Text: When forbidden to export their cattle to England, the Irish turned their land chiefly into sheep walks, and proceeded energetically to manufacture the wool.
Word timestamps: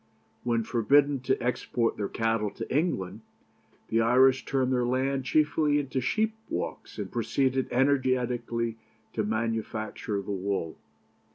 When 0.43 0.63
forbidden 0.63 1.19
to 1.19 1.39
export 1.39 1.95
their 1.95 2.07
cattle 2.09 2.49
to 2.49 2.75
England, 2.75 3.21
the 3.89 4.01
Irish 4.01 4.45
turned 4.45 4.73
their 4.73 4.83
land 4.83 5.25
chiefly 5.25 5.77
into 5.77 6.01
sheep 6.01 6.33
walks, 6.49 6.97
and 6.97 7.11
proceeded 7.11 7.67
energetically 7.69 8.77
to 9.13 9.23
manufacture 9.23 10.19
the 10.23 10.31
wool. 10.31 10.75